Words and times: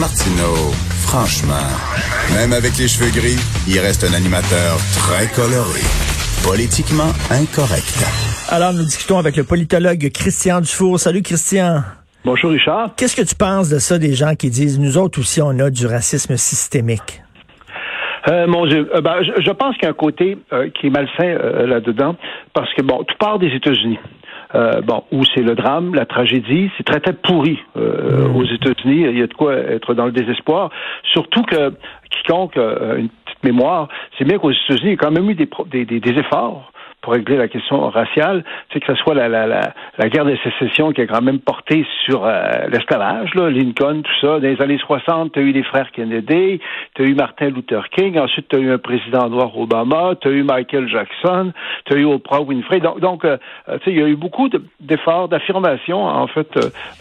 Martineau, 0.00 0.72
franchement, 1.04 1.68
même 2.34 2.54
avec 2.54 2.72
les 2.78 2.88
cheveux 2.88 3.12
gris, 3.12 3.36
il 3.68 3.78
reste 3.80 4.02
un 4.02 4.14
animateur 4.16 4.78
très 4.96 5.28
coloré, 5.28 5.84
politiquement 6.42 7.12
incorrect. 7.28 8.00
Alors, 8.48 8.72
nous 8.72 8.84
discutons 8.84 9.18
avec 9.18 9.36
le 9.36 9.44
politologue 9.44 10.08
Christian 10.08 10.62
Dufour. 10.62 10.98
Salut, 10.98 11.20
Christian. 11.20 11.82
Bonjour, 12.24 12.50
Richard. 12.50 12.94
Qu'est-ce 12.96 13.14
que 13.14 13.28
tu 13.28 13.34
penses 13.34 13.68
de 13.68 13.78
ça, 13.78 13.98
des 13.98 14.14
gens 14.14 14.34
qui 14.36 14.48
disent, 14.48 14.80
nous 14.80 14.96
autres 14.96 15.20
aussi, 15.20 15.42
on 15.42 15.58
a 15.58 15.68
du 15.68 15.86
racisme 15.86 16.38
systémique? 16.38 17.20
Euh, 18.28 18.46
mon 18.46 18.64
Dieu, 18.64 18.88
euh, 18.94 19.02
ben, 19.02 19.22
je, 19.22 19.42
je, 19.42 19.50
pense 19.50 19.74
qu'il 19.76 19.84
y 19.84 19.86
a 19.86 19.90
un 19.90 19.92
côté 19.92 20.38
euh, 20.54 20.70
qui 20.70 20.86
est 20.86 20.90
malsain 20.90 21.24
euh, 21.24 21.66
là-dedans, 21.66 22.16
parce 22.54 22.72
que, 22.72 22.80
bon, 22.80 23.04
tout 23.04 23.16
part 23.18 23.38
des 23.38 23.48
États-Unis. 23.48 23.98
Euh, 24.54 24.80
bon, 24.80 25.04
où 25.12 25.22
c'est 25.32 25.42
le 25.42 25.54
drame, 25.54 25.94
la 25.94 26.06
tragédie, 26.06 26.70
c'est 26.76 26.82
très 26.82 26.98
très 26.98 27.12
pourri 27.12 27.58
euh, 27.76 28.28
aux 28.34 28.44
États-Unis. 28.44 29.06
Il 29.08 29.18
y 29.18 29.22
a 29.22 29.28
de 29.28 29.34
quoi 29.34 29.54
être 29.54 29.94
dans 29.94 30.06
le 30.06 30.12
désespoir. 30.12 30.70
Surtout 31.12 31.42
que 31.42 31.72
quiconque 32.10 32.56
a 32.56 32.96
une 32.96 33.08
petite 33.08 33.44
mémoire, 33.44 33.88
c'est 34.18 34.24
bien 34.24 34.38
qu'aux 34.38 34.50
États-Unis, 34.50 34.80
il 34.82 34.90
y 34.90 34.94
a 34.94 34.96
quand 34.96 35.12
même 35.12 35.30
eu 35.30 35.34
des, 35.34 35.48
des, 35.70 35.84
des, 35.84 36.00
des 36.00 36.18
efforts 36.18 36.69
pour 37.02 37.14
régler 37.14 37.36
la 37.36 37.48
question 37.48 37.88
raciale, 37.88 38.44
c'est 38.72 38.80
que 38.80 38.86
ce 38.86 38.94
soit 38.96 39.14
la, 39.14 39.28
la, 39.28 39.46
la, 39.46 39.72
la, 39.96 40.08
guerre 40.08 40.24
de 40.24 40.36
sécession 40.44 40.92
qui 40.92 41.00
a 41.00 41.06
quand 41.06 41.22
même 41.22 41.38
porté 41.38 41.86
sur 42.04 42.26
euh, 42.26 42.42
l'esclavage, 42.70 43.34
Lincoln, 43.34 44.02
tout 44.02 44.20
ça. 44.20 44.38
Dans 44.38 44.48
les 44.48 44.60
années 44.60 44.78
60, 44.78 45.32
tu 45.32 45.38
as 45.38 45.42
eu 45.42 45.52
les 45.52 45.62
frères 45.62 45.90
Kennedy, 45.92 46.60
tu 46.94 47.02
as 47.02 47.04
eu 47.06 47.14
Martin 47.14 47.50
Luther 47.50 47.88
King, 47.90 48.18
ensuite 48.18 48.48
tu 48.48 48.56
as 48.56 48.58
eu 48.58 48.70
un 48.70 48.78
président 48.78 49.28
noir 49.28 49.56
Obama, 49.56 50.14
tu 50.20 50.28
as 50.28 50.32
eu 50.32 50.42
Michael 50.42 50.88
Jackson, 50.88 51.52
tu 51.86 51.94
as 51.94 51.96
eu 51.96 52.04
Oprah 52.04 52.42
Winfrey. 52.42 52.80
Donc, 52.80 53.00
donc 53.00 53.24
euh, 53.24 53.38
sais, 53.84 53.90
il 53.90 53.98
y 53.98 54.02
a 54.02 54.08
eu 54.08 54.16
beaucoup 54.16 54.48
d'efforts, 54.80 55.28
d'affirmation, 55.28 56.04
en 56.04 56.26
fait, 56.26 56.48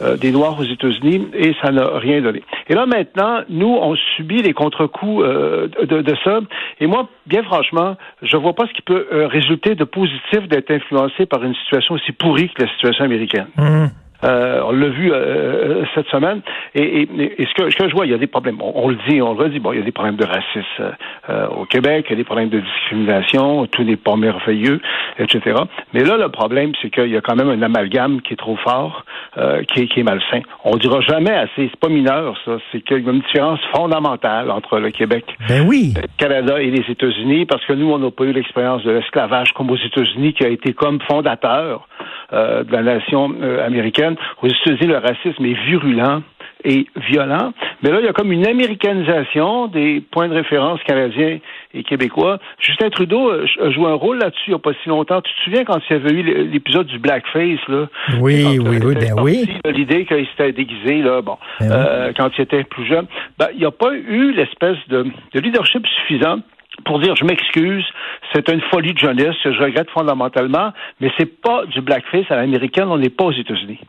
euh, 0.01 0.15
des 0.15 0.31
Noirs 0.31 0.57
aux 0.59 0.63
États-Unis, 0.63 1.27
et 1.33 1.53
ça 1.61 1.71
n'a 1.71 1.97
rien 1.97 2.21
donné. 2.21 2.41
Et 2.69 2.73
là, 2.73 2.85
maintenant, 2.85 3.41
nous, 3.49 3.77
on 3.81 3.95
subit 4.15 4.41
les 4.41 4.53
contre-coups 4.53 5.23
de, 5.25 6.01
de, 6.01 6.15
ça. 6.23 6.39
Et 6.79 6.87
moi, 6.87 7.09
bien 7.29 7.43
franchement, 7.43 7.95
je 8.21 8.35
vois 8.35 8.53
pas 8.53 8.67
ce 8.67 8.73
qui 8.73 8.81
peut 8.81 9.07
résulter 9.27 9.75
de 9.75 9.83
positif 9.85 10.47
d'être 10.49 10.71
influencé 10.71 11.25
par 11.25 11.43
une 11.43 11.55
situation 11.55 11.95
aussi 11.95 12.11
pourrie 12.11 12.49
que 12.49 12.63
la 12.63 12.69
situation 12.71 13.05
américaine. 13.05 13.47
Mmh. 13.55 13.85
Euh, 14.23 14.61
on 14.65 14.71
l'a 14.71 14.89
vu 14.89 15.11
euh, 15.11 15.83
cette 15.95 16.07
semaine. 16.07 16.41
Et, 16.75 17.01
et, 17.01 17.41
et, 17.41 17.45
ce, 17.45 17.53
que, 17.53 17.69
ce, 17.69 17.75
que, 17.77 17.89
je 17.89 17.95
vois, 17.95 18.05
il 18.05 18.11
y 18.11 18.15
a 18.15 18.17
des 18.17 18.27
problèmes. 18.27 18.57
On, 18.61 18.71
on, 18.75 18.89
le 18.89 18.97
dit, 19.07 19.21
on 19.21 19.33
le 19.33 19.43
redit. 19.43 19.59
Bon, 19.59 19.71
il 19.71 19.79
y 19.79 19.81
a 19.81 19.85
des 19.85 19.91
problèmes 19.91 20.17
de 20.17 20.25
racisme 20.25 20.93
euh, 21.29 21.47
au 21.47 21.65
Québec, 21.65 22.05
il 22.09 22.11
y 22.11 22.13
a 22.13 22.17
des 22.17 22.23
problèmes 22.23 22.49
de 22.49 22.59
discrimination, 22.59 23.65
tout 23.67 23.83
n'est 23.83 23.95
pas 23.95 24.15
merveilleux, 24.15 24.81
etc. 25.17 25.57
Mais 25.93 26.03
là, 26.03 26.17
le 26.17 26.29
problème, 26.29 26.73
c'est 26.81 26.89
qu'il 26.89 27.09
y 27.09 27.17
a 27.17 27.21
quand 27.21 27.35
même 27.35 27.49
un 27.49 27.61
amalgame 27.61 28.21
qui 28.21 28.33
est 28.33 28.37
trop 28.37 28.57
fort, 28.57 29.05
euh, 29.37 29.63
qui, 29.63 29.81
est, 29.81 29.87
qui 29.87 30.01
est 30.01 30.03
malsain. 30.03 30.41
On 30.63 30.75
dira 30.77 31.01
jamais 31.01 31.33
assez. 31.33 31.69
C'est 31.69 31.79
pas 31.79 31.89
mineur, 31.89 32.35
ça. 32.45 32.57
C'est 32.71 32.81
qu'il 32.81 33.03
y 33.03 33.07
a 33.07 33.11
une 33.11 33.21
différence 33.21 33.59
fondamentale 33.75 34.51
entre 34.51 34.79
le 34.79 34.91
Québec, 34.91 35.25
ben 35.47 35.65
oui. 35.67 35.93
le 35.95 36.07
Canada 36.17 36.61
et 36.61 36.71
les 36.71 36.83
États-Unis, 36.89 37.45
parce 37.45 37.65
que 37.65 37.73
nous, 37.73 37.91
on 37.91 37.99
n'a 37.99 38.11
pas 38.11 38.25
eu 38.25 38.33
l'expérience 38.33 38.83
de 38.83 38.91
l'esclavage 38.91 39.53
comme 39.53 39.69
aux 39.71 39.77
États-Unis, 39.77 40.33
qui 40.33 40.45
a 40.45 40.49
été 40.49 40.73
comme 40.73 40.99
fondateur 41.01 41.87
euh, 42.33 42.63
de 42.63 42.71
la 42.71 42.83
nation 42.83 43.33
euh, 43.41 43.65
américaine. 43.65 44.15
Aux 44.41 44.47
États-Unis, 44.47 44.87
le 44.87 44.97
racisme 44.97 45.45
est 45.45 45.65
virulent 45.65 46.21
et 46.63 46.85
violent. 47.07 47.53
Mais 47.81 47.89
là, 47.89 47.99
il 47.99 48.05
y 48.05 48.09
a 48.09 48.13
comme 48.13 48.31
une 48.31 48.45
américanisation 48.45 49.67
des 49.67 50.01
points 50.11 50.27
de 50.27 50.33
référence 50.33 50.79
canadiens 50.83 51.39
et 51.73 51.83
québécois. 51.83 52.39
Justin 52.59 52.89
Trudeau 52.89 53.31
a 53.31 53.71
joué 53.71 53.85
un 53.85 53.93
rôle 53.93 54.19
là-dessus 54.19 54.39
il 54.47 54.51
n'y 54.51 54.55
a 54.55 54.59
pas 54.59 54.73
si 54.83 54.89
longtemps. 54.89 55.21
Tu 55.21 55.33
te 55.33 55.41
souviens 55.43 55.63
quand 55.63 55.79
il 55.89 55.93
y 55.93 55.95
avait 55.95 56.11
eu 56.11 56.49
l'épisode 56.49 56.87
du 56.87 56.99
blackface, 56.99 57.65
là? 57.67 57.87
Oui, 58.19 58.57
oui, 58.59 58.79
oui, 58.83 58.95
ben 58.95 59.13
oui. 59.21 59.49
L'idée 59.65 60.05
qu'il 60.05 60.27
s'était 60.27 60.51
déguisé, 60.51 61.01
là, 61.01 61.21
bon, 61.21 61.37
ben 61.59 61.71
euh, 61.71 62.07
oui. 62.07 62.13
quand 62.17 62.29
il 62.37 62.41
était 62.41 62.63
plus 62.63 62.85
jeune. 62.85 63.05
Ben, 63.37 63.47
il 63.53 63.59
n'y 63.59 63.65
a 63.65 63.71
pas 63.71 63.93
eu 63.93 64.33
l'espèce 64.33 64.77
de, 64.89 65.05
de 65.33 65.39
leadership 65.39 65.85
suffisant 65.87 66.39
pour 66.85 66.99
dire 66.99 67.15
je 67.15 67.25
m'excuse, 67.25 67.85
c'est 68.33 68.49
une 68.49 68.61
folie 68.61 68.93
de 68.93 68.99
jeunesse, 68.99 69.35
je 69.43 69.61
regrette 69.61 69.89
fondamentalement, 69.89 70.71
mais 70.99 71.11
c'est 71.17 71.41
pas 71.41 71.65
du 71.65 71.81
blackface 71.81 72.29
à 72.29 72.35
l'américaine, 72.35 72.87
on 72.89 72.97
n'est 72.97 73.09
pas 73.09 73.25
aux 73.25 73.31
États-Unis. 73.31 73.79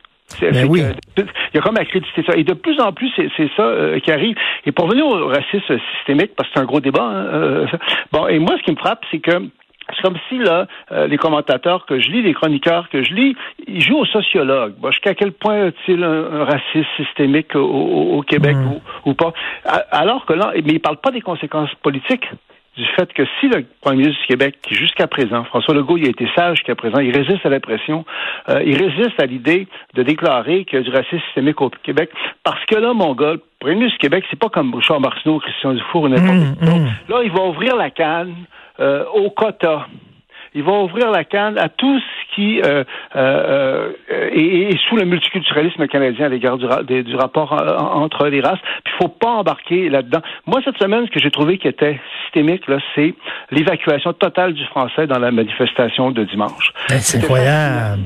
Ben 0.40 0.66
oui. 0.68 0.82
il 1.16 1.24
y 1.54 1.58
a 1.58 1.60
comme 1.60 1.76
accrédité 1.76 2.22
ça. 2.26 2.36
Et 2.36 2.44
de 2.44 2.54
plus 2.54 2.80
en 2.80 2.92
plus, 2.92 3.10
c'est 3.16 3.50
ça 3.56 3.62
euh, 3.62 3.98
qui 3.98 4.12
arrive. 4.12 4.36
Et 4.64 4.72
pour 4.72 4.86
venir 4.88 5.06
au 5.06 5.26
racisme 5.26 5.78
systémique, 5.96 6.32
parce 6.36 6.48
que 6.48 6.54
c'est 6.54 6.60
un 6.60 6.66
gros 6.66 6.80
débat, 6.80 7.02
hein, 7.02 7.26
euh, 7.32 7.66
bon, 8.12 8.28
et 8.28 8.38
moi, 8.38 8.56
ce 8.58 8.62
qui 8.62 8.70
me 8.70 8.76
frappe, 8.76 9.04
c'est 9.10 9.18
que 9.18 9.32
c'est 9.96 10.02
comme 10.02 10.18
si 10.28 10.38
là, 10.38 10.66
euh, 10.92 11.08
les 11.08 11.16
commentateurs 11.16 11.84
que 11.84 11.98
je 11.98 12.08
lis, 12.10 12.22
les 12.22 12.32
chroniqueurs 12.32 12.88
que 12.90 13.02
je 13.02 13.12
lis, 13.12 13.36
ils 13.66 13.80
jouent 13.80 13.98
aux 13.98 14.06
sociologues. 14.06 14.74
Bon, 14.78 14.90
Jusqu'à 14.92 15.14
quel 15.14 15.32
point 15.32 15.66
est-il 15.66 16.04
un, 16.04 16.32
un, 16.32 16.44
racisme 16.44 16.86
systémique 16.96 17.56
au, 17.56 17.64
au, 17.64 18.18
au 18.18 18.22
Québec 18.22 18.56
mmh. 18.56 18.72
ou, 18.72 19.10
ou, 19.10 19.14
pas? 19.14 19.32
Alors 19.90 20.26
que 20.26 20.34
là, 20.34 20.52
mais 20.54 20.74
ils 20.74 20.80
parlent 20.80 21.00
pas 21.00 21.10
des 21.10 21.20
conséquences 21.20 21.74
politiques 21.82 22.28
du 22.76 22.84
fait 22.96 23.12
que 23.12 23.22
si 23.38 23.48
le 23.48 23.64
premier 23.80 24.02
ministre 24.02 24.20
du 24.22 24.26
Québec, 24.28 24.58
qui 24.62 24.74
jusqu'à 24.74 25.06
présent, 25.06 25.44
François 25.44 25.74
Legault, 25.74 25.96
il 25.96 26.06
a 26.06 26.10
été 26.10 26.28
sage 26.36 26.58
jusqu'à 26.58 26.74
présent, 26.74 27.00
il 27.00 27.16
résiste 27.16 27.44
à 27.44 27.48
la 27.48 27.60
pression, 27.60 28.04
euh, 28.48 28.62
il 28.64 28.76
résiste 28.76 29.20
à 29.20 29.26
l'idée 29.26 29.66
de 29.94 30.02
déclarer 30.02 30.64
qu'il 30.64 30.78
y 30.78 30.82
a 30.82 30.84
du 30.84 30.90
racisme 30.90 31.20
systémique 31.26 31.60
au 31.60 31.70
Québec, 31.82 32.10
parce 32.44 32.64
que 32.66 32.76
là, 32.76 32.94
mon 32.94 33.14
gars, 33.14 33.32
le 33.32 33.42
premier 33.58 33.74
ministre 33.74 33.98
du 33.98 34.02
Québec, 34.02 34.24
c'est 34.30 34.38
pas 34.38 34.48
comme 34.48 34.70
Bouchard 34.70 35.00
Martineau, 35.00 35.40
Christian 35.40 35.74
Dufour 35.74 36.02
ou 36.02 36.08
n'importe 36.08 36.36
mmh, 36.36 36.56
qui. 36.64 36.78
Mmh. 36.78 36.88
Là, 37.08 37.22
il 37.24 37.32
va 37.32 37.42
ouvrir 37.44 37.76
la 37.76 37.90
canne 37.90 38.34
euh, 38.78 39.04
au 39.14 39.30
quota 39.30 39.86
il 40.54 40.62
va 40.62 40.72
ouvrir 40.72 41.10
la 41.10 41.24
canne 41.24 41.58
à 41.58 41.68
tout 41.68 41.98
ce 41.98 42.34
qui 42.34 42.60
euh, 42.62 42.84
euh, 43.16 43.92
est, 44.08 44.72
est, 44.72 44.78
sous 44.88 44.96
le 44.96 45.04
multiculturalisme 45.04 45.86
canadien 45.88 46.26
à 46.26 46.28
l'égard 46.28 46.58
du, 46.58 46.66
du, 46.86 47.02
du, 47.02 47.16
rapport 47.16 47.52
entre 47.52 48.28
les 48.28 48.40
races. 48.40 48.58
Puis 48.84 48.94
il 48.94 49.02
faut 49.02 49.08
pas 49.08 49.30
embarquer 49.30 49.88
là-dedans. 49.88 50.20
Moi, 50.46 50.60
cette 50.64 50.78
semaine, 50.78 51.06
ce 51.06 51.10
que 51.10 51.20
j'ai 51.20 51.30
trouvé 51.30 51.58
qui 51.58 51.68
était 51.68 52.00
systémique, 52.22 52.66
là, 52.68 52.78
c'est 52.94 53.14
l'évacuation 53.50 54.12
totale 54.12 54.54
du 54.54 54.64
français 54.66 55.06
dans 55.06 55.18
la 55.18 55.30
manifestation 55.30 56.10
de 56.10 56.24
dimanche. 56.24 56.72
C'est 56.88 57.18
incroyable. 57.18 58.02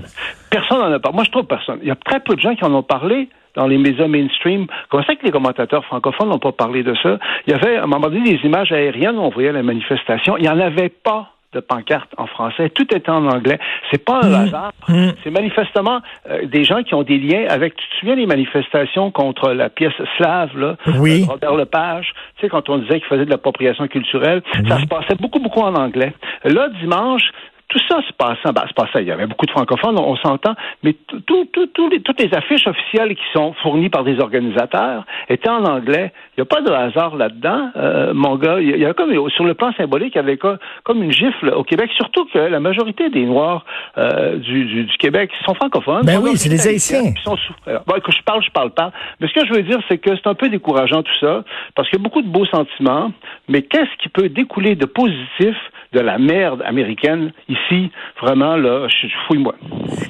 Personne 0.50 0.78
n'en 0.78 0.92
a 0.92 0.98
parlé. 0.98 1.16
Moi, 1.16 1.24
je 1.24 1.30
trouve 1.30 1.44
personne. 1.44 1.78
Il 1.82 1.88
y 1.88 1.92
a 1.92 1.96
très 1.96 2.20
peu 2.20 2.34
de 2.34 2.40
gens 2.40 2.54
qui 2.54 2.64
en 2.64 2.72
ont 2.74 2.82
parlé 2.82 3.28
dans 3.56 3.66
les 3.66 3.78
médias 3.78 4.08
mainstream. 4.08 4.66
Comment 4.90 5.04
ça 5.04 5.14
que 5.14 5.24
les 5.24 5.30
commentateurs 5.30 5.84
francophones 5.84 6.28
n'ont 6.28 6.38
pas 6.38 6.52
parlé 6.52 6.82
de 6.82 6.94
ça? 7.02 7.18
Il 7.46 7.52
y 7.52 7.54
avait, 7.54 7.76
à 7.76 7.84
un 7.84 7.86
moment 7.86 8.08
donné, 8.08 8.36
des 8.36 8.40
images 8.44 8.72
aériennes 8.72 9.16
où 9.16 9.22
on 9.22 9.30
voyait 9.30 9.52
la 9.52 9.62
manifestation. 9.62 10.36
Il 10.36 10.42
n'y 10.42 10.48
en 10.48 10.60
avait 10.60 10.88
pas 10.88 11.33
de 11.54 11.60
pancartes 11.60 12.12
en 12.18 12.26
français. 12.26 12.68
Tout 12.70 12.94
était 12.94 13.10
en 13.10 13.26
anglais. 13.26 13.58
C'est 13.90 14.04
pas 14.04 14.20
un 14.22 14.28
mmh. 14.28 14.34
hasard. 14.34 14.72
Mmh. 14.88 15.08
C'est 15.22 15.30
manifestement 15.30 16.00
euh, 16.28 16.46
des 16.46 16.64
gens 16.64 16.82
qui 16.82 16.94
ont 16.94 17.02
des 17.02 17.18
liens 17.18 17.46
avec. 17.48 17.76
Tu 17.76 17.88
te 17.88 17.94
souviens 18.00 18.16
des 18.16 18.26
manifestations 18.26 19.10
contre 19.10 19.52
la 19.52 19.70
pièce 19.70 19.94
slave, 20.16 20.56
là, 20.58 20.76
oui. 20.98 21.22
euh, 21.22 21.32
Robert 21.32 21.54
Lepage. 21.54 22.12
Tu 22.36 22.42
sais, 22.42 22.48
quand 22.48 22.68
on 22.68 22.78
disait 22.78 23.00
qu'il 23.00 23.08
faisait 23.08 23.24
de 23.24 23.30
l'appropriation 23.30 23.86
culturelle, 23.88 24.42
mmh. 24.54 24.68
ça 24.68 24.80
se 24.80 24.86
passait 24.86 25.14
beaucoup, 25.18 25.38
beaucoup 25.38 25.60
en 25.60 25.74
anglais. 25.74 26.12
Là, 26.44 26.68
dimanche, 26.80 27.30
tout 27.74 27.80
ça 27.88 28.00
se 28.06 28.12
passait, 28.12 28.52
ben, 28.52 28.64
se 28.68 28.72
passait. 28.72 29.02
Il 29.02 29.08
y 29.08 29.10
avait 29.10 29.26
beaucoup 29.26 29.46
de 29.46 29.50
francophones, 29.50 29.98
on, 29.98 30.12
on 30.12 30.16
s'entend, 30.16 30.54
mais 30.84 30.94
tout, 31.26 31.44
tout, 31.52 31.66
tout 31.66 31.88
les, 31.88 32.00
toutes 32.00 32.20
les 32.20 32.32
affiches 32.32 32.68
officielles 32.68 33.16
qui 33.16 33.24
sont 33.32 33.52
fournies 33.62 33.88
par 33.88 34.04
des 34.04 34.20
organisateurs 34.20 35.04
étaient 35.28 35.48
en 35.48 35.64
anglais. 35.64 36.12
Il 36.36 36.40
n'y 36.40 36.42
a 36.42 36.44
pas 36.44 36.60
de 36.60 36.70
hasard 36.70 37.16
là-dedans, 37.16 37.70
euh, 37.76 38.14
mon 38.14 38.36
gars. 38.36 38.60
Il 38.60 38.78
y 38.78 38.84
a 38.84 38.94
comme 38.94 39.12
sur 39.30 39.44
le 39.44 39.54
plan 39.54 39.72
symbolique, 39.72 40.12
il 40.14 40.18
y 40.18 40.20
avait 40.20 40.38
comme 40.38 41.02
une 41.02 41.10
gifle 41.10 41.48
au 41.48 41.64
Québec, 41.64 41.90
surtout 41.96 42.26
que 42.26 42.38
la 42.38 42.60
majorité 42.60 43.10
des 43.10 43.24
Noirs 43.24 43.64
euh, 43.98 44.36
du, 44.36 44.66
du, 44.66 44.84
du, 44.84 44.96
Québec 44.98 45.32
sont 45.44 45.54
francophones. 45.54 46.06
Ben 46.06 46.20
oui, 46.22 46.36
c'est 46.36 46.48
des 46.48 46.68
Haïtiens. 46.68 47.12
Sont 47.24 47.36
sous... 47.36 47.54
bon, 47.66 47.94
je 48.08 48.22
parle, 48.22 48.42
je 48.44 48.50
parle 48.50 48.70
pas. 48.70 48.92
Mais 49.18 49.26
ce 49.26 49.32
que 49.34 49.46
je 49.46 49.52
veux 49.52 49.62
dire, 49.62 49.80
c'est 49.88 49.98
que 49.98 50.10
c'est 50.14 50.28
un 50.28 50.34
peu 50.34 50.48
décourageant 50.48 51.02
tout 51.02 51.18
ça, 51.20 51.42
parce 51.74 51.88
qu'il 51.88 51.98
y 51.98 52.02
a 52.02 52.04
beaucoup 52.04 52.22
de 52.22 52.28
beaux 52.28 52.46
sentiments, 52.46 53.10
mais 53.48 53.62
qu'est-ce 53.62 53.96
qui 54.00 54.08
peut 54.08 54.28
découler 54.28 54.76
de 54.76 54.86
positif 54.86 55.56
de 55.94 56.00
la 56.00 56.18
merde 56.18 56.60
américaine 56.66 57.32
ici, 57.48 57.90
vraiment, 58.20 58.56
là, 58.56 58.86
fouille-moi. 59.26 59.54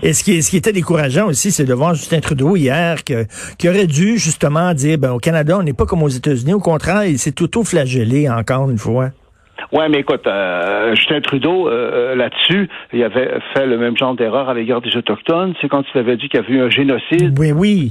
Et 0.02 0.12
ce 0.12 0.24
qui, 0.24 0.42
ce 0.42 0.50
qui 0.50 0.56
était 0.56 0.72
décourageant 0.72 1.26
aussi, 1.26 1.52
c'est 1.52 1.64
de 1.64 1.74
voir 1.74 1.94
Justin 1.94 2.20
Trudeau 2.20 2.56
hier 2.56 3.04
qui 3.04 3.68
aurait 3.68 3.86
dû 3.86 4.18
justement 4.18 4.72
dire, 4.74 4.98
ben, 4.98 5.12
au 5.12 5.18
Canada, 5.18 5.58
on 5.58 5.62
n'est 5.62 5.72
pas 5.74 5.86
comme 5.86 6.02
aux 6.02 6.08
États-Unis. 6.08 6.54
Au 6.54 6.60
contraire, 6.60 7.04
il 7.04 7.18
s'est 7.18 7.40
auto-flagellé 7.42 8.28
encore 8.28 8.70
une 8.70 8.78
fois. 8.78 9.10
Ouais, 9.74 9.88
mais 9.88 9.98
écoute, 9.98 10.24
euh, 10.28 10.94
Justin 10.94 11.20
Trudeau, 11.20 11.68
euh, 11.68 12.14
là-dessus, 12.14 12.68
il 12.92 13.02
avait 13.02 13.40
fait 13.54 13.66
le 13.66 13.76
même 13.76 13.96
genre 13.96 14.14
d'erreur 14.14 14.48
à 14.48 14.54
l'égard 14.54 14.80
des 14.80 14.96
Autochtones. 14.96 15.52
C'est 15.60 15.68
quand 15.68 15.82
il 15.92 15.98
avait 15.98 16.16
dit 16.16 16.28
qu'il 16.28 16.38
y 16.38 16.44
avait 16.44 16.54
eu 16.54 16.62
un 16.62 16.70
génocide. 16.70 17.36
Oui, 17.36 17.50
oui. 17.50 17.90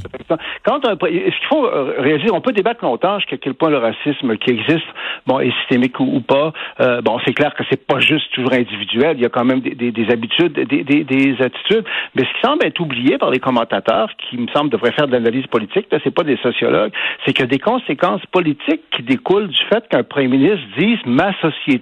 Quand 0.63 0.88
un, 0.88 0.94
ce 0.94 1.07
qu'il 1.09 1.47
faut 1.50 1.68
réaliser, 1.97 2.31
on 2.31 2.39
peut 2.39 2.53
débattre 2.53 2.85
longtemps 2.85 3.19
jusqu'à 3.19 3.35
quel 3.35 3.56
point 3.56 3.69
le 3.69 3.80
racisme 3.80 4.38
qui 4.38 4.51
existe, 4.51 4.85
bon, 5.27 5.41
est 5.41 5.51
systémique 5.59 6.00
ou, 6.00 6.06
ou 6.06 6.21
pas. 6.21 6.53
Euh, 6.80 7.01
bon, 7.01 7.19
c'est 7.25 7.33
clair 7.33 7.53
que 7.53 7.65
c'est 7.69 7.86
pas 7.86 8.00
juste 8.00 8.31
toujours 8.31 8.53
individuel. 8.53 9.18
Il 9.18 9.24
y 9.24 9.25
a 9.25 9.29
quand 9.29 9.44
même 9.44 9.59
des, 9.59 9.75
des, 9.75 9.91
des 9.91 10.09
habitudes, 10.09 10.53
des, 10.53 10.83
des, 10.86 11.36
attitudes. 11.41 11.83
Mais 12.15 12.24
ce 12.24 12.33
qui 12.33 12.47
semble 12.47 12.65
être 12.65 12.79
oublié 12.79 13.18
par 13.18 13.29
les 13.29 13.39
commentateurs, 13.39 14.07
qui 14.29 14.38
me 14.38 14.47
semble 14.56 14.69
devraient 14.69 14.94
faire 14.94 15.07
de 15.07 15.12
l'analyse 15.12 15.47
politique, 15.47 15.88
là, 15.91 16.00
c'est 16.01 16.15
pas 16.15 16.24
des 16.24 16.38
sociologues, 16.38 16.94
c'est 17.25 17.33
qu'il 17.33 17.41
y 17.41 17.47
a 17.50 17.51
des 17.51 17.59
conséquences 17.59 18.25
politiques 18.27 18.83
qui 18.95 19.03
découlent 19.03 19.50
du 19.50 19.63
fait 19.69 19.86
qu'un 19.89 20.03
premier 20.03 20.29
ministre 20.29 20.65
dise 20.77 21.00
ma 21.06 21.33
société 21.41 21.73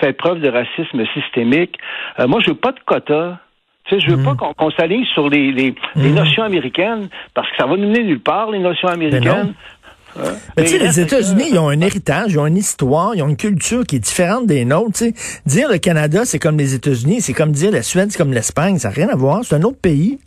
fait 0.00 0.12
preuve 0.12 0.40
de 0.40 0.48
racisme 0.48 1.04
systémique. 1.14 1.76
Euh, 2.18 2.26
moi, 2.26 2.40
je 2.40 2.50
veux 2.50 2.56
pas 2.56 2.72
de 2.72 2.80
quotas. 2.84 3.38
Tu 3.84 3.94
sais, 3.94 4.00
je 4.00 4.10
veux 4.10 4.16
mmh. 4.18 4.36
pas 4.36 4.52
qu'on 4.52 4.70
qu 4.70 4.76
s'aligne 4.76 5.04
sur 5.14 5.28
les, 5.28 5.50
les, 5.50 5.70
mmh. 5.70 5.76
les, 5.96 6.10
notions 6.10 6.42
américaines 6.42 7.08
parce 7.34 7.48
que 7.50 7.56
ça 7.56 7.66
va 7.66 7.76
nous 7.76 7.88
mener 7.88 8.04
nulle 8.04 8.20
part, 8.20 8.50
les 8.50 8.58
notions 8.58 8.88
américaines. 8.88 9.54
Hein? 9.54 10.32
Mais 10.56 10.64
tu 10.64 10.70
sais, 10.70 10.78
les 10.78 11.00
États-Unis, 11.00 11.44
ils 11.52 11.58
ont 11.58 11.68
un 11.68 11.80
héritage, 11.80 12.32
ils 12.32 12.38
ont 12.38 12.46
une 12.46 12.56
histoire, 12.56 13.14
ils 13.14 13.22
ont 13.22 13.28
une 13.28 13.36
culture 13.36 13.84
qui 13.84 13.96
est 13.96 14.00
différente 14.00 14.46
des 14.46 14.64
nôtres. 14.64 15.04
Dire 15.46 15.68
le 15.70 15.78
Canada, 15.78 16.24
c'est 16.24 16.38
comme 16.38 16.58
les 16.58 16.74
États-Unis, 16.74 17.20
c'est 17.20 17.32
comme 17.32 17.52
dire 17.52 17.70
la 17.70 17.82
Suède, 17.82 18.10
c'est 18.10 18.18
comme 18.18 18.32
l'Espagne, 18.32 18.78
ça 18.78 18.88
n'a 18.88 18.94
rien 18.94 19.08
à 19.08 19.16
voir, 19.16 19.44
c'est 19.44 19.54
un 19.54 19.62
autre 19.62 19.80
pays. 19.80 20.18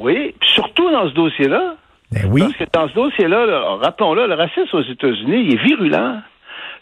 Oui, 0.00 0.34
surtout 0.54 0.90
dans 0.90 1.08
ce 1.08 1.14
dossier-là. 1.14 1.76
Ben 2.12 2.28
oui. 2.30 2.42
Parce 2.42 2.56
que 2.56 2.64
dans 2.72 2.88
ce 2.88 2.94
dossier-là, 2.94 3.76
rappelons-le, 3.82 4.26
le 4.26 4.34
racisme 4.34 4.76
aux 4.76 4.82
États-Unis, 4.82 5.46
il 5.46 5.54
est 5.54 5.62
virulent, 5.62 6.20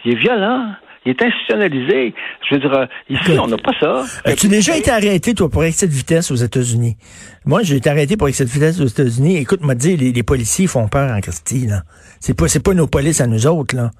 il 0.05 0.13
est 0.13 0.17
violent. 0.17 0.73
Il 1.09 1.13
est 1.13 1.23
institutionnalisé. 1.23 2.15
Je 2.47 2.55
veux 2.55 2.61
dire, 2.61 2.73
euh, 2.75 2.87
ici, 3.09 3.39
on 3.39 3.47
n'a 3.47 3.57
pas 3.57 3.73
ça. 3.81 4.05
As-tu 4.27 4.47
déjà 4.49 4.77
été 4.77 4.91
arrêté, 4.91 5.33
toi, 5.33 5.49
pour 5.49 5.65
excès 5.65 5.87
de 5.87 5.93
vitesse 5.93 6.31
aux 6.31 6.35
États-Unis? 6.37 6.99
Moi, 7.47 7.63
j'ai 7.63 7.77
été 7.77 7.89
arrêté 7.89 8.19
pour 8.19 8.29
excès 8.29 8.45
de 8.45 8.51
vitesse 8.51 8.79
aux 8.79 8.87
États-Unis. 8.87 9.39
Écoute, 9.39 9.63
m'a 9.63 9.75
dit, 9.75 9.97
les, 9.97 10.13
les, 10.13 10.23
policiers 10.23 10.67
font 10.67 10.87
peur 10.87 11.11
en 11.11 11.21
Christie, 11.23 11.67
là. 11.67 11.81
C'est 12.21 12.37
pas, 12.37 12.47
c'est 12.47 12.63
pas 12.63 12.75
nos 12.75 12.87
polices 12.87 13.23
à 13.23 13.27
nous 13.27 13.47
autres, 13.47 13.75
là. 13.75 13.91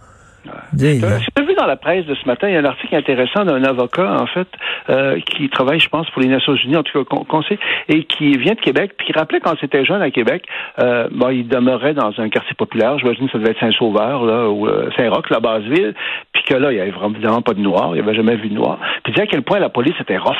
J'ai 0.77 1.45
vu 1.45 1.55
dans 1.55 1.67
la 1.67 1.77
presse 1.77 2.05
de 2.07 2.15
ce 2.15 2.27
matin, 2.27 2.49
il 2.49 2.55
y 2.55 2.57
a 2.57 2.61
un 2.61 2.65
article 2.65 2.95
intéressant 2.95 3.45
d'un 3.45 3.63
avocat, 3.65 4.21
en 4.21 4.27
fait, 4.27 4.49
euh, 4.91 5.19
qui 5.21 5.49
travaille, 5.49 5.81
je 5.81 5.89
pense, 5.89 6.09
pour 6.11 6.23
les 6.23 6.29
Nations 6.29 6.55
Unies, 6.55 6.77
en 6.77 6.83
tout 6.83 7.05
cas, 7.05 7.17
conseil, 7.29 7.59
et 7.89 8.05
qui 8.05 8.37
vient 8.37 8.55
de 8.55 8.61
Québec, 8.61 8.93
puis 8.97 9.07
qui 9.07 9.13
rappelait 9.13 9.41
quand 9.41 9.55
c'était 9.61 9.85
jeune 9.85 10.03
à 10.03 10.11
Québec, 10.11 10.45
euh, 10.79 11.09
bon, 11.11 11.31
il 11.31 11.49
demeurait 11.49 11.95
dans 11.95 12.13
un 12.19 12.29
quartier 12.29 12.55
populaire, 12.55 12.99
j'imagine 12.99 13.27
que 13.27 13.33
ça 13.33 13.39
devait 13.39 13.51
être 13.51 13.61
Saint-Sauveur, 13.61 14.25
là, 14.25 14.49
ou 14.49 14.67
euh, 14.67 14.91
Saint-Roch, 14.97 15.31
la 15.31 15.41
basse-ville, 15.41 15.95
puis 16.33 16.43
que 16.45 16.55
là, 16.55 16.73
il 16.73 16.79
y 16.79 16.81
avait 16.81 16.91
vraiment 16.91 17.43
pas 17.43 17.55
de 17.55 17.61
noir, 17.61 17.91
il 17.91 17.95
n'y 17.95 18.01
avait 18.01 18.15
jamais 18.15 18.37
vu 18.37 18.49
de 18.49 18.55
noir. 18.55 18.79
Puis 19.03 19.13
il 19.13 19.15
disait 19.15 19.25
à 19.25 19.27
quel 19.27 19.43
point 19.43 19.59
la 19.59 19.71
police 19.71 19.95
était 20.01 20.19
rough 20.19 20.37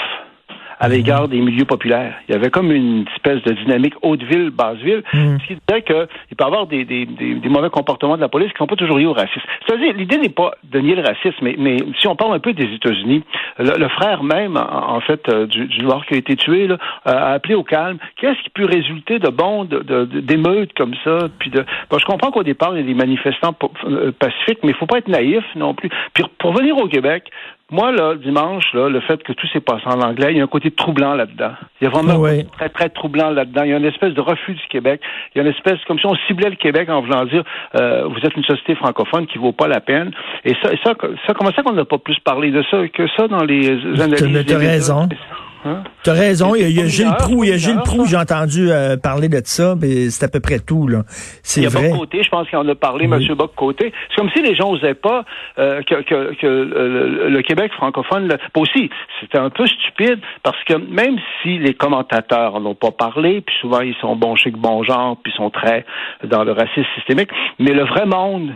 à 0.81 0.89
l'égard 0.89 1.29
des 1.29 1.41
milieux 1.41 1.65
populaires. 1.65 2.15
Il 2.29 2.33
y 2.33 2.37
avait 2.37 2.51
comme 2.51 2.71
une 2.73 3.05
espèce 3.15 3.43
de 3.43 3.53
dynamique 3.53 3.95
haute-ville, 4.03 4.51
basse-ville, 4.51 5.03
mm. 5.13 5.39
ce 5.41 5.47
qui 5.47 5.59
disait 5.69 5.83
qu'il 5.83 6.37
peut 6.37 6.45
y 6.45 6.47
avoir 6.47 6.67
des, 6.67 6.85
des, 6.85 7.07
des, 7.07 7.49
mauvais 7.49 7.71
comportements 7.71 8.17
de 8.17 8.21
la 8.21 8.29
police 8.29 8.49
qui 8.49 8.55
ne 8.55 8.59
sont 8.59 8.67
pas 8.67 8.77
toujours 8.77 8.99
liés 8.99 9.07
au 9.07 9.13
racisme. 9.13 9.47
C'est-à-dire, 9.67 9.93
l'idée 9.95 10.19
n'est 10.19 10.29
pas 10.29 10.53
de 10.65 10.79
nier 10.79 10.95
le 10.95 11.03
racisme, 11.03 11.39
mais, 11.43 11.57
mais, 11.59 11.77
si 12.01 12.07
on 12.07 12.17
parle 12.17 12.35
un 12.35 12.39
peu 12.39 12.53
des 12.53 12.73
États-Unis, 12.75 13.23
le, 13.59 13.89
frère 13.89 14.23
même, 14.23 14.57
en, 14.57 15.01
fait, 15.01 15.29
euh, 15.29 15.47
du, 15.47 15.67
du, 15.67 15.83
noir 15.83 16.07
qui 16.07 16.15
a 16.15 16.17
été 16.17 16.37
tué, 16.37 16.67
là, 16.67 16.79
a 17.05 17.33
appelé 17.33 17.55
au 17.55 17.65
calme. 17.65 17.99
Qu'est-ce 18.17 18.41
qui 18.43 18.51
peut 18.51 18.67
résulter 18.67 19.19
de 19.19 19.29
bon 19.29 19.65
d'émeutes 19.65 20.73
comme 20.75 20.95
ça? 21.05 21.29
Puis 21.39 21.51
de, 21.51 21.65
bon, 21.91 21.99
je 21.99 22.05
comprends 22.05 22.31
qu'au 22.31 22.43
départ, 22.43 22.75
il 22.75 22.81
y 22.81 22.85
a 22.85 22.87
des 22.87 22.95
manifestants 22.95 23.57
euh, 23.85 24.13
pacifiques, 24.13 24.61
mais 24.63 24.71
il 24.71 24.75
faut 24.75 24.87
pas 24.87 24.99
être 24.99 25.09
naïf 25.09 25.45
non 25.57 25.75
plus. 25.75 25.91
Puis 26.15 26.25
pour 26.39 26.53
venir 26.53 26.77
au 26.77 26.87
Québec, 26.87 27.31
moi, 27.71 27.93
là, 27.93 28.15
dimanche, 28.15 28.65
là, 28.73 28.89
le 28.89 29.01
fait 29.01 29.23
que 29.23 29.33
tout 29.33 29.47
s'est 29.53 29.61
passé 29.61 29.83
en 29.87 30.01
anglais, 30.01 30.29
il 30.31 30.39
y 30.39 30.41
a 30.41 30.45
un 30.45 30.49
côté 30.49 30.71
troublant 30.71 31.15
là-dedans. 31.15 31.53
Il 31.81 31.85
y 31.85 31.87
a 31.87 31.91
vraiment 31.91 32.25
un 32.25 32.37
côté 32.37 32.47
très, 32.57 32.69
très 32.71 32.89
troublant 32.89 33.29
là-dedans. 33.31 33.63
Il 33.65 33.71
y 33.71 33.75
a 33.75 33.77
une 33.77 33.85
espèce 33.85 34.15
de 34.15 34.21
refus 34.23 34.55
du 34.55 34.67
Québec. 34.71 35.03
Il 35.35 35.39
y 35.39 35.41
a 35.41 35.45
une 35.45 35.53
espèce, 35.55 35.79
comme 35.87 35.99
si 35.99 36.07
on 36.07 36.15
ciblait 36.27 36.49
le 36.49 36.57
Québec 36.57 36.89
en 36.89 37.03
voulant 37.03 37.27
dire, 37.27 37.45
euh, 37.75 38.05
vous 38.07 38.19
êtes 38.21 38.35
une 38.37 38.45
société 38.45 38.75
francophone 38.75 39.27
qui 39.27 39.37
vaut 39.37 39.53
pas 39.53 39.69
la 39.69 39.81
peine. 39.81 40.13
Et 40.45 40.55
ça, 40.63 40.71
ça, 40.83 40.95
ça 41.27 41.35
comment 41.35 41.53
ça 41.53 41.63
qu'on 41.63 41.75
n'a 41.75 41.85
pas 41.85 41.99
plus 41.99 42.19
parlé 42.21 42.51
de 42.51 42.63
ça 42.71 42.89
que 42.89 43.07
ça 43.17 43.29
dans 43.29 43.45
les 43.45 43.69
analyses? 44.01 44.47
Tu 44.47 44.55
as 44.55 44.59
raison. 44.59 45.09
Hein? 45.65 45.83
T'as 46.05 46.13
raison, 46.13 46.55
il 46.55 46.71
y 46.71 46.81
a, 46.81 46.87
Gilles 46.87 47.15
Proux, 47.19 47.45
il 47.45 47.51
y 47.51 47.53
a 47.53 47.57
Gilles 47.57 47.81
Proux, 47.85 48.07
j'ai 48.07 48.17
entendu 48.17 48.71
euh, 48.71 48.97
parler 48.97 49.29
de 49.29 49.41
ça, 49.45 49.75
mais 49.81 50.11
c'est 50.11 50.25
à 50.25 50.29
peu 50.29 50.41
près 50.41 50.59
tout, 50.61 50.87
là. 50.87 51.03
C'est 51.43 51.67
vrai. 51.67 51.89
Il 51.89 51.91
y 51.91 51.93
a 51.93 51.97
Côté, 51.97 52.23
je 52.23 52.29
pense 52.29 52.49
qu'il 52.49 52.59
en 52.59 52.69
a 52.69 52.75
parlé, 52.75 53.07
M. 53.07 53.19
Boc 53.35 53.55
Côté. 53.55 53.93
C'est 54.09 54.17
comme 54.17 54.31
si 54.31 54.43
les 54.43 54.55
gens 54.55 54.73
n'osaient 54.73 54.95
pas 54.95 55.25
euh, 55.59 55.83
que, 55.83 56.03
que, 56.03 56.35
que 56.35 56.47
le, 57.29 57.43
Québec 57.43 57.73
francophone, 57.73 58.29
le, 58.29 58.39
aussi, 58.57 58.91
c'était 59.21 59.39
un 59.39 59.51
peu 59.51 59.67
stupide, 59.67 60.21
parce 60.43 60.63
que 60.65 60.75
même 60.75 61.17
si 61.43 61.59
les 61.59 61.75
commentateurs 61.75 62.61
n'ont 62.61 62.75
pas 62.75 62.93
parlé, 62.93 63.41
puis 63.41 63.55
souvent 63.61 63.81
ils 63.81 63.97
sont 64.01 64.17
bons 64.17 64.37
chic, 64.37 64.57
bon 64.57 64.83
genre, 64.83 65.17
puis 65.23 65.33
sont 65.37 65.51
très 65.51 65.85
dans 66.25 66.45
le 66.45 66.53
racisme 66.53 66.87
systémique, 66.97 67.31
mais 67.59 67.73
le 67.73 67.85
vrai 67.85 68.07
monde 68.07 68.53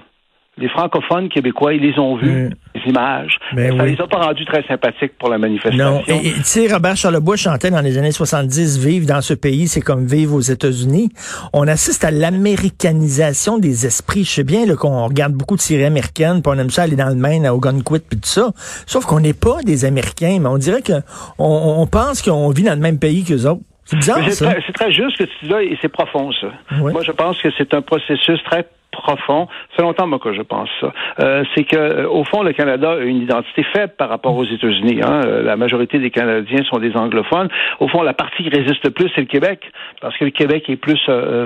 les 0.58 0.68
francophones 0.68 1.28
québécois, 1.28 1.74
ils 1.74 1.82
les 1.82 1.98
ont 1.98 2.16
vus, 2.16 2.48
mm. 2.48 2.54
Images. 2.86 3.38
Ben 3.54 3.76
ça 3.76 3.84
les 3.84 4.00
a 4.00 4.06
pas 4.06 4.18
rendus 4.18 4.44
très 4.44 4.62
sympathiques 4.64 5.12
pour 5.18 5.28
la 5.28 5.38
manifestation. 5.38 5.84
Non. 5.84 6.02
Et 6.08 6.32
tu 6.32 6.44
sais, 6.44 6.72
Robert 6.72 6.96
Charlebois 6.96 7.36
chantait 7.36 7.70
dans 7.70 7.80
les 7.80 7.98
années 7.98 8.12
70, 8.12 8.78
vivre 8.78 9.06
dans 9.06 9.20
ce 9.20 9.34
pays, 9.34 9.68
c'est 9.68 9.80
comme 9.80 10.06
vivre 10.06 10.34
aux 10.34 10.40
États-Unis. 10.40 11.10
On 11.52 11.66
assiste 11.68 12.04
à 12.04 12.10
l'américanisation 12.10 13.58
des 13.58 13.86
esprits. 13.86 14.24
Je 14.24 14.30
sais 14.30 14.44
bien 14.44 14.66
qu'on 14.74 15.06
regarde 15.06 15.32
beaucoup 15.32 15.56
de 15.56 15.60
séries 15.60 15.84
américaines, 15.84 16.42
puis 16.42 16.52
on 16.54 16.58
aime 16.58 16.70
ça 16.70 16.82
aller 16.82 16.96
dans 16.96 17.08
le 17.08 17.14
Maine, 17.14 17.46
à 17.46 17.54
Ogunquit, 17.54 18.00
puis 18.00 18.18
tout 18.18 18.28
ça. 18.28 18.52
Sauf 18.86 19.04
qu'on 19.04 19.20
n'est 19.20 19.34
pas 19.34 19.62
des 19.64 19.84
Américains, 19.84 20.38
mais 20.40 20.48
on 20.48 20.58
dirait 20.58 20.82
qu'on 20.82 21.02
on 21.38 21.86
pense 21.86 22.22
qu'on 22.22 22.48
vit 22.50 22.62
dans 22.62 22.74
le 22.74 22.80
même 22.80 22.98
pays 22.98 23.24
qu'eux 23.24 23.46
autres. 23.46 23.62
C'est 23.84 23.96
bizarre, 23.96 24.30
ça. 24.30 24.54
C'est 24.66 24.72
très, 24.72 24.92
juste 24.92 25.16
ce 25.18 25.24
que 25.24 25.28
tu 25.28 25.44
dis 25.44 25.50
là, 25.50 25.62
et 25.62 25.76
c'est 25.82 25.88
profond, 25.88 26.30
ça. 26.32 26.48
Moi, 26.76 27.02
je 27.04 27.12
pense 27.12 27.40
que 27.42 27.48
c'est 27.58 27.74
un 27.74 27.82
processus 27.82 28.42
très 28.44 28.66
profond. 28.92 29.48
Ça 29.70 29.76
fait 29.76 29.82
longtemps 29.82 30.06
moi 30.06 30.18
que 30.18 30.32
je 30.32 30.42
pense 30.42 30.68
ça. 30.80 30.92
Euh, 31.20 31.44
c'est 31.54 31.64
que 31.64 31.76
euh, 31.76 32.08
au 32.08 32.24
fond 32.24 32.42
le 32.42 32.52
Canada 32.52 32.92
a 32.92 32.98
une 32.98 33.22
identité 33.22 33.64
faible 33.72 33.94
par 33.98 34.08
rapport 34.08 34.36
aux 34.36 34.44
États-Unis. 34.44 35.00
Hein. 35.02 35.22
Euh, 35.24 35.42
la 35.42 35.56
majorité 35.56 35.98
des 35.98 36.10
Canadiens 36.10 36.62
sont 36.64 36.78
des 36.78 36.94
anglophones. 36.96 37.48
Au 37.80 37.88
fond, 37.88 38.02
la 38.02 38.14
partie 38.14 38.44
qui 38.44 38.50
résiste 38.50 38.84
le 38.84 38.90
plus, 38.90 39.10
c'est 39.14 39.22
le 39.22 39.26
Québec, 39.26 39.60
parce 40.00 40.16
que 40.16 40.24
le 40.24 40.30
Québec 40.30 40.68
est 40.68 40.76
plus 40.76 41.00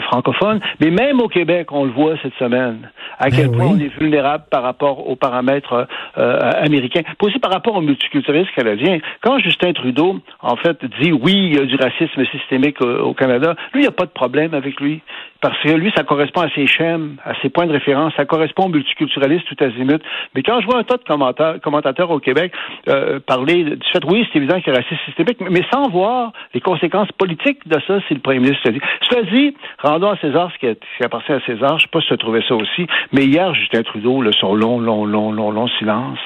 francophone. 0.09 0.61
Mais 0.81 0.91
même 0.91 1.21
au 1.21 1.29
Québec, 1.29 1.73
on 1.73 1.85
le 1.85 1.91
voit 1.91 2.15
cette 2.23 2.35
semaine, 2.35 2.91
à 3.19 3.31
quel 3.31 3.49
ben 3.49 3.57
point 3.57 3.67
on 3.67 3.79
est 3.79 3.97
vulnérable 3.99 4.45
par 4.51 4.63
rapport 4.63 5.09
aux 5.09 5.17
paramètres 5.17 5.87
américains. 6.17 7.03
Puis 7.03 7.29
aussi 7.29 7.39
par 7.39 7.53
rapport 7.53 7.77
au 7.77 7.81
multiculturalisme 7.81 8.51
canadien. 8.55 8.99
Quand 9.23 9.39
Justin 9.39 9.73
Trudeau, 9.73 10.21
en 10.41 10.57
fait, 10.57 10.85
dit 11.01 11.13
oui, 11.13 11.33
il 11.35 11.55
y 11.55 11.59
a 11.59 11.65
du 11.65 11.77
racisme 11.77 12.25
systémique 12.27 12.81
au, 12.81 13.15
Canada, 13.15 13.55
lui, 13.73 13.81
il 13.81 13.83
n'y 13.83 13.89
a 13.89 13.93
pas 13.93 14.05
de 14.05 14.11
problème 14.11 14.55
avec 14.55 14.81
lui, 14.81 15.01
parce 15.41 15.61
que 15.63 15.69
lui, 15.71 15.93
ça 15.97 16.03
correspond 16.05 16.43
à 16.43 16.51
ses 16.51 16.67
schèmes, 16.67 17.17
à 17.25 17.33
ses 17.43 17.49
points 17.49 17.67
de 17.67 17.73
référence. 17.73 18.13
Ça 18.17 18.25
correspond 18.25 18.65
au 18.65 18.69
multiculturalisme 18.69 19.45
tout 19.45 19.63
azimut. 19.63 20.03
Mais 20.35 20.43
quand 20.43 20.61
je 20.61 20.67
vois 20.67 20.79
un 20.79 20.85
tas 20.85 20.97
de 20.97 21.05
commentateurs, 21.05 21.61
commentateurs 21.61 22.11
au 22.11 22.21
Québec 22.21 22.53
euh, 22.89 23.21
parler 23.21 23.65
du 23.65 23.87
fait, 23.93 24.05
oui, 24.07 24.27
c'est 24.33 24.39
évident 24.39 24.61
qu'il 24.61 24.73
y 24.73 24.77
a 24.77 24.81
racisme 24.81 25.01
systémique, 25.07 25.39
mais 25.41 25.63
sans 25.73 25.89
voir 25.89 26.33
les 26.55 26.61
conséquences 26.61 27.11
politiques 27.13 27.67
de 27.67 27.79
ça, 27.87 27.99
c'est 28.09 28.15
le 28.15 28.21
premier 28.21 28.41
ministre 28.41 28.69
dit. 28.71 28.81
Cela 29.09 29.23
dit, 29.25 29.55
rendons 29.79 30.11
à 30.11 30.17
César 30.19 30.51
ce 30.53 30.59
qui, 30.59 31.05
appartient 31.05 31.33
à 31.33 31.41
César. 31.41 31.79
Je 31.79 31.85
sais 31.85 31.91
pas 31.91 32.01
si 32.01 32.09
tu 32.09 32.17
trouvé 32.17 32.43
ça 32.49 32.55
aussi, 32.55 32.87
mais 33.13 33.27
hier, 33.27 33.55
Justin 33.55 33.83
Trudeau, 33.83 34.23
là, 34.23 34.31
son 34.41 34.55
long, 34.55 34.81
long, 34.81 35.05
long, 35.05 35.33
long, 35.33 35.51
long 35.51 35.69
silence. 35.79 36.19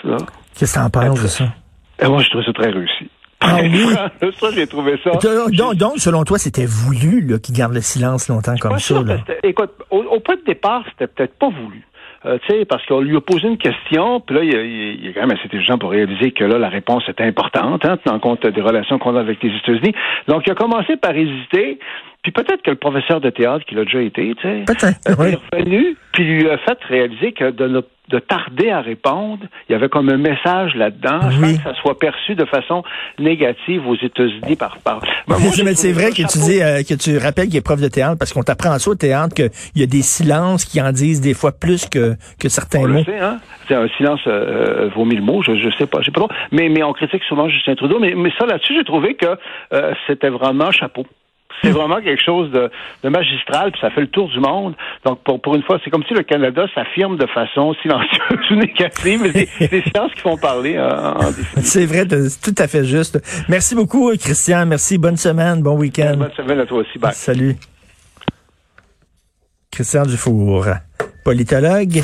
Qu'est-ce 0.59 0.79
que 0.79 0.85
en 0.85 0.91
penses 0.91 1.23
de 1.23 1.29
ça? 1.29 1.45
Et 2.03 2.09
moi, 2.09 2.23
je 2.23 2.31
trouve 2.31 2.45
ça 2.45 2.53
très 2.53 2.71
réussi. 2.71 3.09
Ah 3.41 3.59
oui? 3.63 3.95
ça, 4.41 4.49
j'ai 4.55 4.67
trouvé 4.67 4.99
ça. 5.03 5.11
Donc, 5.75 5.99
selon 5.99 6.25
toi, 6.25 6.39
c'était 6.39 6.67
voulu 6.67 7.41
qu'il 7.41 7.55
garde 7.55 7.75
le 7.75 7.81
silence 7.81 8.29
longtemps 8.29 8.55
comme 8.61 8.79
ça. 8.79 9.03
Là? 9.03 9.19
Écoute, 9.43 9.71
au, 9.91 10.21
point 10.21 10.37
de 10.37 10.45
départ, 10.47 10.85
c'était 10.91 11.07
peut-être 11.07 11.39
pas 11.39 11.49
voulu. 11.49 11.87
Euh, 12.27 12.37
tu 12.47 12.55
sais, 12.55 12.65
parce 12.67 12.85
qu'on 12.85 13.01
lui 13.01 13.17
a 13.17 13.21
posé 13.23 13.49
une 13.49 13.57
question, 13.57 14.21
puis 14.21 14.37
là, 14.37 14.43
il, 14.45 14.53
il, 14.53 15.01
il 15.03 15.09
est 15.09 15.13
quand 15.15 15.23
même 15.23 15.31
assez 15.31 15.47
intelligent 15.47 15.79
pour 15.79 15.91
réaliser 15.91 16.33
que 16.33 16.45
là, 16.45 16.59
la 16.59 16.69
réponse 16.69 17.03
était 17.09 17.25
importante, 17.25 17.83
hein, 17.87 17.97
tenant 18.05 18.19
compte 18.19 18.47
des 18.47 18.61
relations 18.61 18.99
qu'on 18.99 19.17
a 19.17 19.21
avec 19.21 19.43
les 19.43 19.57
États-Unis. 19.57 19.95
Donc, 20.29 20.43
il 20.47 20.53
a 20.53 20.55
commencé 20.55 20.97
par 20.97 21.17
hésiter, 21.17 21.79
puis 22.23 22.33
peut-être 22.33 22.61
que 22.63 22.71
le 22.71 22.77
professeur 22.77 23.23
de 23.23 23.31
théâtre, 23.31 23.65
qui 23.65 23.75
l'a 23.75 23.85
déjà 23.85 24.03
été, 24.03 24.35
tu 24.35 24.43
sais, 24.43 24.65
est 25.07 25.57
revenu, 25.57 25.97
puis 26.13 26.25
lui 26.25 26.51
a 26.51 26.59
fait 26.59 26.79
réaliser 26.87 27.33
que 27.33 27.51
de 27.51 27.67
ne 27.67 27.81
de 28.11 28.19
tarder 28.19 28.71
à 28.71 28.81
répondre. 28.81 29.45
Il 29.69 29.73
y 29.73 29.75
avait 29.75 29.89
comme 29.89 30.09
un 30.09 30.17
message 30.17 30.75
là-dedans, 30.75 31.21
oui. 31.41 31.57
que 31.57 31.63
ça 31.63 31.75
soit 31.81 31.99
perçu 31.99 32.35
de 32.35 32.45
façon 32.45 32.83
négative 33.19 33.87
aux 33.87 33.97
États-Unis 33.97 34.57
par 34.57 34.79
par. 34.79 35.01
mais 35.29 35.75
c'est 35.75 35.93
vrai 35.93 36.11
que 36.11 36.27
tu 36.31 36.39
dis 36.39 36.61
euh, 36.63 36.83
que 36.83 36.95
tu 36.95 37.19
rappelles 37.19 37.49
qu'il 37.49 37.57
est 37.57 37.65
prof 37.65 37.81
de 37.81 37.89
théâtre 37.89 38.17
parce 38.19 38.33
qu'on 38.33 38.43
t'apprend 38.43 38.79
ça 38.79 38.91
au 38.91 38.95
théâtre 38.95 39.35
qu'il 39.35 39.51
y 39.77 39.83
a 39.83 39.87
des 39.87 40.03
silences 40.03 40.65
qui 40.65 40.81
en 40.81 40.93
disent 40.93 41.21
des 41.21 41.35
fois 41.35 41.53
plus 41.53 41.89
que 41.89 42.15
que 42.39 42.49
certains 42.49 42.87
mots. 42.87 43.03
hein? 43.21 43.39
C'est 43.69 43.75
un 43.75 43.89
silence 43.97 44.21
euh, 44.27 44.87
euh, 44.87 44.91
vaut 44.95 45.05
mille 45.05 45.23
mots. 45.23 45.43
Je, 45.43 45.57
je 45.57 45.71
sais 45.79 45.87
pas, 45.87 46.01
je 46.01 46.07
sais 46.07 46.11
pas 46.11 46.21
trop. 46.21 46.31
Mais 46.53 46.69
mais 46.69 46.83
on 46.83 46.93
critique 46.93 47.23
souvent 47.29 47.49
Justin 47.49 47.75
Trudeau. 47.75 47.99
Mais 48.01 48.15
mais 48.15 48.33
ça 48.39 48.47
là-dessus, 48.47 48.75
j'ai 48.77 48.85
trouvé 48.85 49.15
que 49.15 49.27
euh, 49.73 49.95
c'était 50.07 50.29
vraiment 50.31 50.71
chapeau. 50.71 51.07
C'est 51.63 51.71
vraiment 51.71 52.01
quelque 52.01 52.23
chose 52.23 52.51
de, 52.51 52.71
magistral, 53.09 53.73
puis 53.73 53.81
ça 53.81 53.91
fait 53.91 54.01
le 54.01 54.09
tour 54.09 54.29
du 54.29 54.41
monde. 54.41 54.75
Donc, 55.05 55.23
pour, 55.25 55.41
pour 55.41 55.55
une 55.55 55.63
fois, 55.63 55.79
c'est 55.85 55.91
comme 55.91 56.05
si 56.09 56.15
le 56.15 56.23
Canada 56.23 56.67
s'affirme 56.75 57.17
de 57.17 57.27
façon 57.27 57.75
silencieuse 57.83 58.51
ou 58.51 58.55
négative, 58.55 59.21
mais 59.23 59.47
c'est 59.59 59.71
des 59.71 59.83
sciences 59.83 60.13
qui 60.15 60.21
font 60.21 60.37
parler 60.37 60.77
hein, 60.77 61.17
C'est 61.63 61.87
vrai, 61.87 62.07
tout 62.07 62.55
à 62.59 62.67
fait 62.67 62.85
juste. 62.85 63.21
Merci 63.49 63.75
beaucoup, 63.75 64.11
Christian. 64.17 64.67
Merci. 64.67 64.99
Bonne 64.99 65.17
semaine, 65.17 65.63
bon 65.63 65.77
week-end. 65.77 66.17
Bonne 66.17 66.33
semaine 66.33 66.61
à 66.61 66.67
toi 66.67 66.79
aussi. 66.79 66.99
Bye. 66.99 67.13
Salut. 67.15 67.57
Christian 69.71 70.05
Dufour, 70.05 70.67
politologue. 71.25 72.03